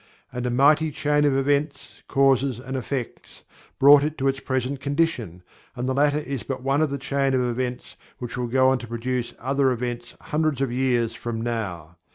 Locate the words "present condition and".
4.39-5.87